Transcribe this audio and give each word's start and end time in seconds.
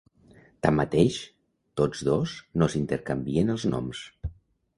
Tanmateix, 0.67 1.19
tots 1.81 2.01
dos 2.07 2.33
no 2.63 2.69
s'intercanvien 2.77 3.53
els 3.59 3.69
noms. 3.77 4.03